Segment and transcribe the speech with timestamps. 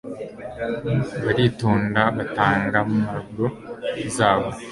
[1.23, 3.47] Baritonda batanga marble
[4.15, 4.49] zabo